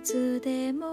[0.00, 0.89] いつでも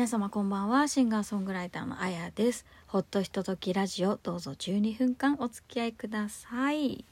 [0.00, 0.88] 皆様こんばんは。
[0.88, 2.64] シンガーソングライターのあやです。
[2.86, 7.04] ほっとひとときラジオどうぞ12分間お付き合いください。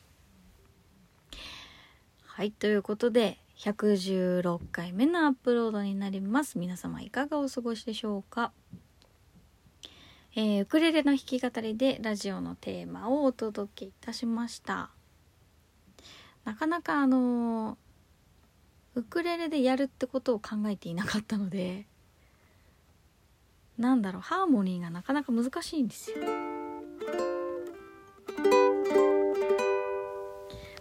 [2.24, 6.58] はいということで116回目のアップロードになります。
[6.58, 8.52] 皆様いかがお過ごしでしょうか？
[10.34, 14.88] えーウクレレの弾き語りでラジオのテーマをお届けいたしました。
[16.46, 17.76] なかなかあの
[18.94, 21.84] ウクレレでやるってことを考えていなかったので
[23.78, 26.16] なんだろうハーモニーがなかなか難しいんですよ。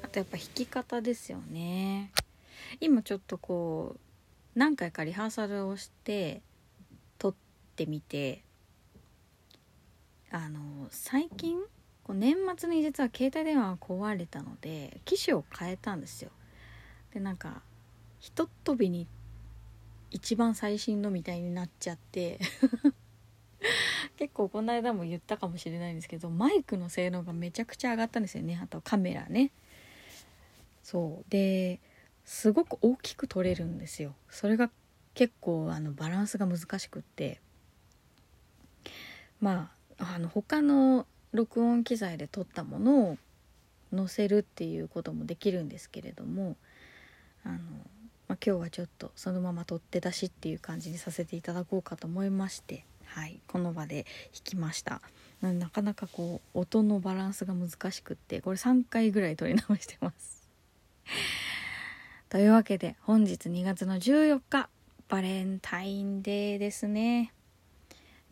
[0.03, 2.11] あとやっぱ弾き方ですよね。
[2.81, 3.99] 今ちょっとこう
[4.59, 6.41] 何回かリハーサルをして
[7.19, 7.35] 撮っ
[7.75, 8.41] てみて
[10.31, 11.59] あの最近
[12.03, 16.31] こう年末に実は携帯電話が壊れたので機種を変えたんですよ。
[17.13, 17.61] でなんか
[18.19, 19.05] ひとっ飛びに
[20.09, 22.39] 一番最新のみたいになっちゃって。
[24.17, 28.59] 結構この間も言ったかもしれないんですけどマイクの性能がめちゃくちゃ上がったんですよね。
[28.61, 29.51] あとカメラね。
[30.83, 31.31] そう。
[31.31, 31.79] で
[32.25, 34.13] すごく大きく撮れるんですよ。
[34.29, 34.69] それが
[35.13, 37.39] 結構あのバランスが難しくって。
[39.39, 43.17] まああの他の録音機材で撮ったものを
[43.95, 46.55] 載せるっていうこともできるんですけれども
[47.45, 47.57] あの
[48.27, 52.85] まあ、今日はちょっとそのまま取って出しっていう感じにさせていただこうかと思いまして、
[53.17, 55.01] はい、この場で弾きました。
[55.41, 60.47] なかなかこう音のバランスが難しくってこれ3回ぐらい取り直してます。
[62.29, 64.69] というわけで本日2月の14日
[65.09, 67.33] バレンタインデーですね。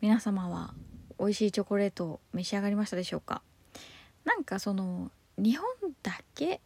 [0.00, 0.72] 皆様は
[1.18, 3.42] 美味しいチョコレートを召し上がりましたでしょうか？
[4.24, 5.66] なんかその日本
[6.04, 6.60] だけ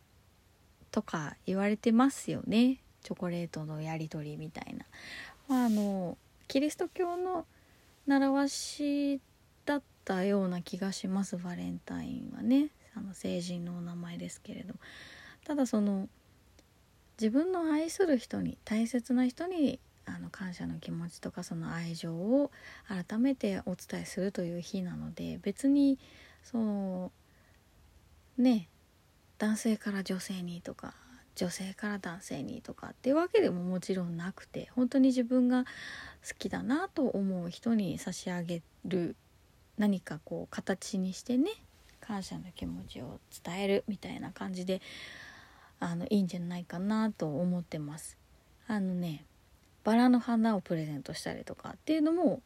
[0.91, 2.83] とか言われてますよね。
[3.03, 4.85] チョコレートのやり取りみたいな、
[5.49, 7.47] まあ、あのキリスト教の
[8.07, 9.21] 習わし
[9.65, 12.71] だったような気がしますバレンタインはね。
[12.95, 14.75] あの成人のお名前ですけれど
[15.45, 16.09] ただその
[17.21, 22.51] 自分の愛する人に大切な人にあの感謝の気持ちとかその愛情を
[22.89, 25.99] 改めてお伝えするという日なので別に
[26.43, 27.13] その
[28.39, 28.69] ね
[29.39, 30.95] 男性から女性にとか
[31.37, 35.65] 女性から男性にとかっていうわけでももちろんなくて本当に自分が
[36.27, 39.17] 好きだなと思う人に差し上げる
[39.79, 41.51] 何かこう形にしてね
[42.01, 44.83] 感謝の気持ちを伝えるみたいな感じで
[45.79, 48.19] あのいいんじゃないかなと思ってます。
[48.67, 49.25] あのね
[49.83, 52.43] バラの花をプレゼントしたりとかっていうのも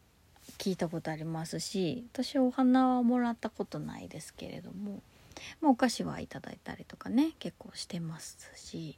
[0.59, 5.03] 聞いたことありますし私はお花はもらったことないですけれども
[5.60, 8.97] まあ、お菓子はいただいたりとかね結構してますし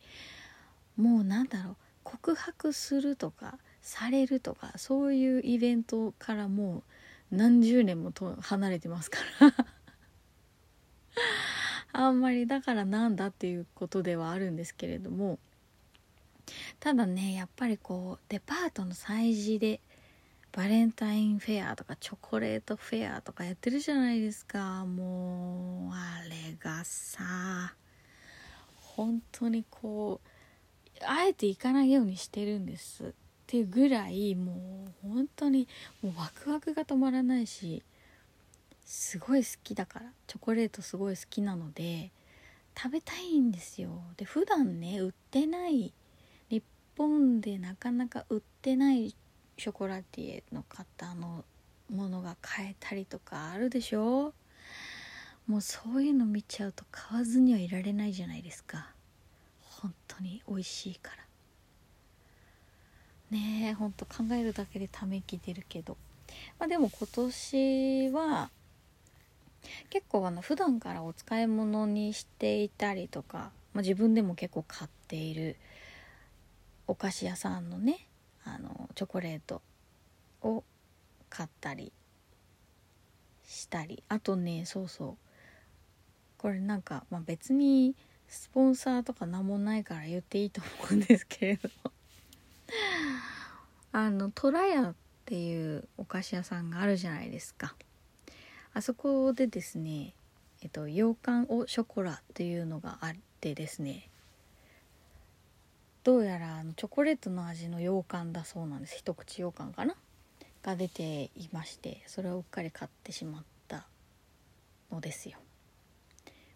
[0.96, 6.82] もうなんだろう告白するとかされるとかそういうイベントからも
[7.30, 9.54] う何十年もと離れてますから。
[11.92, 15.38] あんまりだからなんだっていうことではあるんですけれども
[16.78, 19.80] ただねやっぱりこうデパートの催事で
[20.56, 24.86] バレンタインフェアとかチョコレートフェアとかやってるじゃないですか。
[24.86, 27.74] もうあれがさ
[28.74, 33.04] 本当にこうあえて行かないようにしてるんです。
[33.04, 33.12] っ
[33.46, 35.68] ていうぐらいもう本当に
[36.00, 37.82] もうワクワクが止まらないし
[38.86, 42.10] すごい好きだからチョコレートすごい好きなので
[42.74, 43.90] 食べたいんですよ。
[44.16, 45.92] で普段ね売ってない
[46.48, 46.64] 日
[46.96, 49.14] 本でなかなか売ってない
[49.58, 51.44] ショコラティエの方の
[51.90, 54.34] ものが買えたりとかあるでしょ？
[55.46, 58.90] もうそういうの見ちゃうと買わずにはいられないじゃないですか。
[59.60, 61.24] 本当に美味しいから。
[63.30, 65.96] ねえほんと考えるだけでため息出るけど。
[66.58, 68.50] まあでも今年は
[69.90, 75.56] 結構あの普段からお使い物にしていたりとか、まあ、自分でも結構買っている
[76.88, 78.06] お菓子屋さんのね
[78.46, 79.60] あのチョコレート
[80.42, 80.64] を
[81.28, 81.92] 買ったり
[83.44, 84.02] したり。
[84.08, 85.16] あとねそうそう。
[86.38, 87.94] これなんか、まあ、別に
[88.28, 91.70] スポンサーとか何もないから言っていいと思うんですけれど
[93.92, 94.94] あのトラヤっ
[95.24, 97.74] ていうお菓子屋さんがあるじゃないですか。
[98.74, 100.14] あそこでですね
[100.60, 104.10] えっと羊羹をショコラっていうのがあってですね。
[106.06, 108.96] どうやらあのチョコレートの味の羊羹だそうなんです。
[108.96, 109.96] 一口羊羹かな？
[110.62, 113.88] が出ていましてそれをうっかり買ってしまった
[114.92, 115.38] のですよ。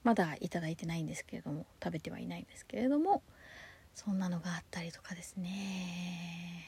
[0.04, 3.24] まだいただいてないんですけれども食べてはいないんですけれども
[3.96, 6.64] そんなのがあったりとかですね。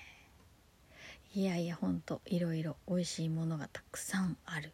[1.37, 4.73] いやいやほんといろいろ美味しいものがたくさんある。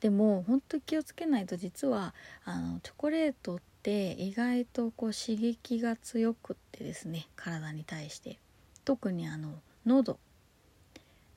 [0.00, 2.14] でもほんと気をつけないと実は
[2.46, 8.36] あのチョコレートってって意外とこう刺激が強くってですね体に対して。
[8.84, 9.54] 特にあの
[9.86, 10.18] 喉。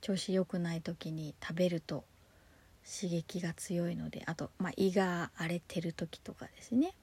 [0.01, 2.05] 調子良くない時に食べると
[2.85, 6.93] 刺激が強いのであと、まあ、胃が荒れてる時とかですね。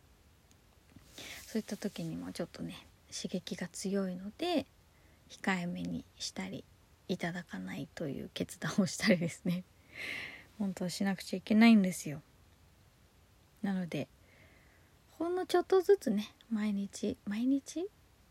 [1.46, 4.66] そういった時にもちょっとね刺激が強いので
[5.31, 6.64] 控えめにしたり
[7.06, 9.62] いただかないという決断をしたりですね。
[10.58, 12.20] 本当はしなくちゃいけないんですよ。
[13.62, 14.08] なので
[15.18, 17.88] ほんのちょっとずつね毎日毎日？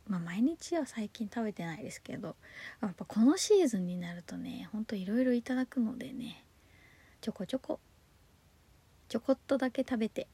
[0.07, 2.35] まあ毎日は最近食べてないですけど
[2.81, 6.43] やっぱこのシーズンになるとねほんといろいろいただくのでね
[7.21, 7.79] ちょこちょこ
[9.09, 10.27] ちょこっとだけ食べて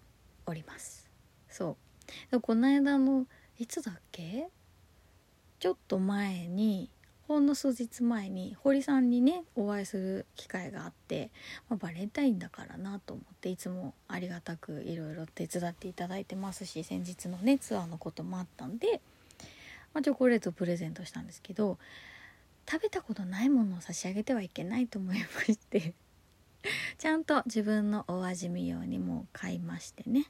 [0.45, 1.09] おります。
[1.49, 1.77] そ
[2.31, 2.39] う。
[2.41, 3.25] この間の
[3.57, 4.49] いつだっけ？
[5.59, 6.89] ちょっと前に
[7.31, 11.31] ほんの数日前に堀さんにねお会いする機会があって、
[11.69, 18.99] まあ、バレンタインだからなと思っていつもありがたくいろいろ手伝っていただいてますし先日のねツアーのこともあったんで、
[19.93, 21.77] まあ、チョコレートをプレゼントしたんですけど
[22.69, 25.93] 食べたことないものを差し上げてはいけないと思いまして
[26.99, 30.25] ちゃんと自分のお味見用にも買いましてね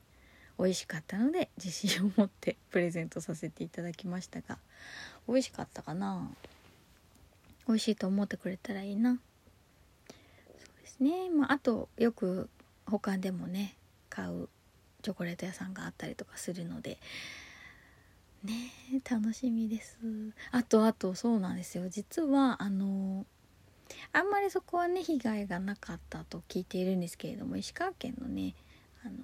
[0.60, 4.60] 美味しかったので自信を持ってプレゼントさせていただきましたが
[5.28, 6.30] 美味しかったかな？
[7.72, 9.20] 美味しいと思ってくれたらいいな。
[10.58, 11.30] そうですね。
[11.30, 12.50] まああとよく
[12.86, 13.76] 他でもね
[14.10, 14.50] 買う
[15.02, 17.00] チョコレート屋さんがあったりとかするので。
[18.44, 18.54] ね
[19.10, 20.00] 楽しみです。
[20.52, 21.90] あとあとそうなんですよ。
[21.90, 23.26] 実はあの
[24.14, 28.56] あんまりそこはね被害がなかったと聞いているんですけれども石川県のね
[29.06, 29.16] あの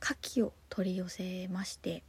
[0.00, 2.02] 牡蠣を取り寄せまして。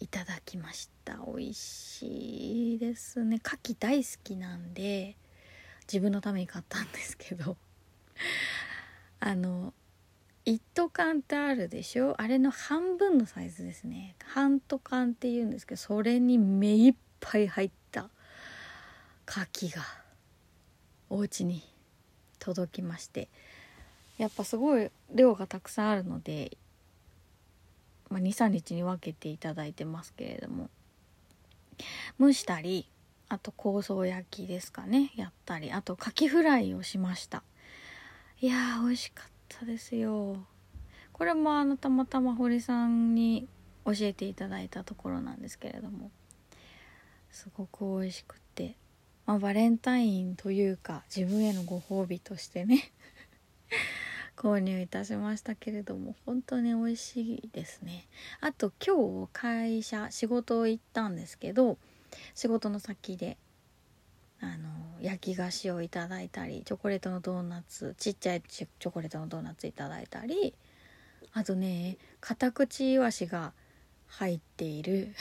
[0.00, 1.18] いただきました。
[1.26, 3.40] 美味しいですね。
[3.44, 5.16] 牡蠣大好きなんで
[5.86, 7.56] 自分のために買ったんですけど。
[9.20, 9.74] あの
[10.44, 12.14] 一斗缶ってあるでしょ？
[12.20, 14.14] あれの半分のサイズですね。
[14.24, 18.08] 半斗缶っていうんですけどそれに目いっぱい入った
[19.26, 19.82] 牡蠣が
[21.10, 21.62] お家に
[22.38, 23.28] 届きまして。
[24.16, 26.56] やっぱすごい量がたくさんあるので
[28.10, 30.70] まあ、23日に分けていただいてますけれども。
[32.18, 32.88] 蒸したり
[33.28, 35.12] あと香草焼きですかね。
[35.16, 37.42] やったりあとカキフライをしました。
[38.40, 40.36] いやー美味しかったですよ。
[41.12, 43.46] これもあのたまたま堀さんに
[43.84, 46.10] 教えていただいたところなんですけれども。
[47.30, 48.76] すごく美味しくて、
[49.26, 52.90] まあ、バレンタインというか自分へのご褒美としてね。
[54.38, 58.06] 購入いたしましたけれども本当に美味しいですね。
[58.40, 61.76] あと今日会社仕事行ったんですけど
[62.36, 63.36] 仕事の先で
[64.40, 64.68] あの
[65.00, 70.54] 焼き菓子をいただいたりチョコレートのドーナツちっちゃいチョコレートのドーナツいただいたり
[71.32, 73.52] あとねカタクチイワシが
[74.06, 75.14] 入っている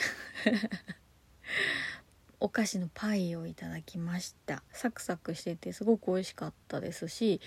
[2.39, 4.61] お菓子のパイをいただきました。
[4.71, 7.41] サクサクしててすごく美味しかったですし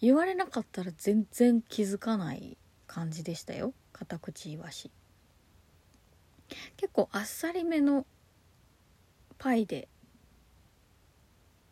[0.00, 3.74] 言われなかったら全然気づかない感じでしたよ。
[3.92, 4.90] カタクチイワシ。
[6.76, 8.06] 結構あっさりめの
[9.38, 9.88] パイで。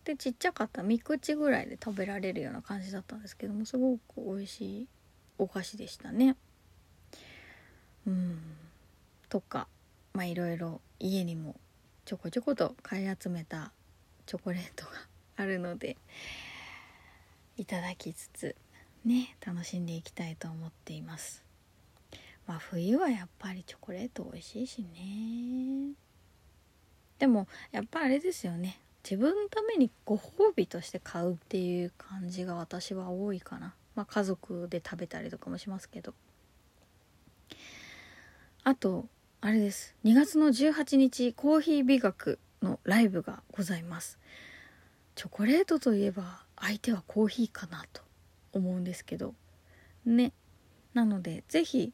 [0.04, 0.82] でちっちゃかった。
[0.82, 4.88] 3口ぐらいで食べられるような感じだったんですけどもすごく美味しい。
[5.38, 6.36] お菓子でしたね。
[8.06, 8.38] うん。
[9.30, 9.68] とか
[10.12, 11.56] まあいろいろ家にも
[12.04, 13.72] ちょこちょこと買い集めた
[14.26, 14.92] チョコレートが
[15.36, 15.96] あるので。
[17.58, 18.54] いただきつつ
[19.04, 21.44] ね楽しんでいきたいと思っています。
[22.46, 25.92] まあ冬はやっぱりチョコレート美味しいしね。
[27.18, 28.80] でもやっぱあれですよね。
[29.02, 33.74] 自分のためにご褒美として買うっていう感じが私は多いかな。
[33.96, 36.14] まあ家族で食べたりとかもしますけど。
[38.62, 39.06] あと
[39.40, 39.96] あれです。
[40.04, 44.18] 2月の18日コーヒー美学のライブがございます。
[45.16, 48.02] チョコレートといえば相手はコーヒーかなと
[48.52, 49.34] 思うんですけど。
[50.04, 50.32] ね。
[50.94, 51.92] なので是非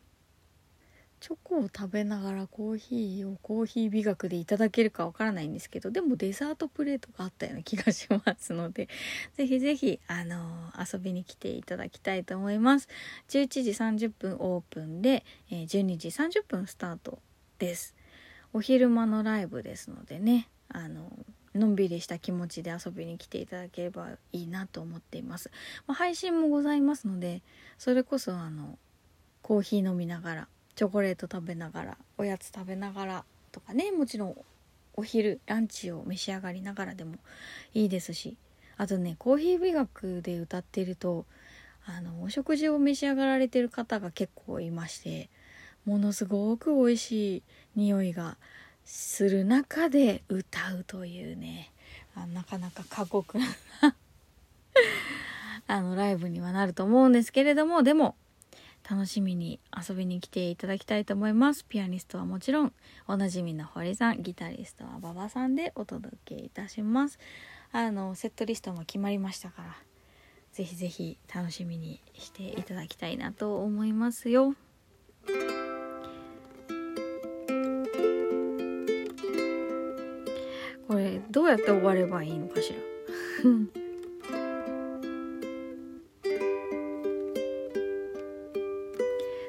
[1.21, 8.91] チョコを食べながらコーヒーをコーヒー美学でいただけるかわからないんですけどでもデザートプレートがあったような気がしますので
[9.35, 12.89] 是非是非あのー、遊びに来ていただきたいと思います。
[13.31, 17.21] 11時30分オープンで、えー、12時30分スタート
[17.59, 17.95] です。
[18.53, 21.11] お昼間のライブですのでねあの
[21.55, 25.51] のんびりした気持ちで遊びに来ていただければいいなと思っています、
[25.87, 27.43] まあ、配信もございますので
[27.79, 28.79] それこそあの
[29.43, 34.37] コーヒー飲みながらチョコレート食べながらおやつ食べながらとかねもちろん
[34.97, 37.17] お昼ランチを召し上がりながらでも
[37.73, 38.37] いいですし
[38.77, 41.27] あとねコーヒー美学で歌ってると
[41.87, 45.29] あのお食事を召し上がられてる方が結構いまして
[45.85, 47.43] ものすごく美味しい
[47.77, 48.39] 匂いが
[48.85, 51.71] する中で歌うというね。
[52.15, 53.47] あなかなか過酷な
[55.67, 57.83] あのライブにはなると思うんですけれども。
[57.83, 58.17] でも
[58.89, 61.65] 楽しみに遊びに来ていただきたいと思います。
[61.65, 62.73] ピアニストはもちろん
[63.09, 67.19] おなじみの堀さんギタリストは馬場さんでお届けいたします。
[67.73, 69.77] あのセットリストも決まりましたから
[70.53, 74.55] ぜひぜひ楽しみにしていただきたいなと思いますよ。
[81.31, 83.51] どうやって終わればいいのかしら？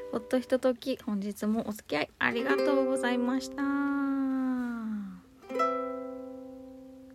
[0.12, 3.85] ほっとひととき本日もお付き合いありがとうございました。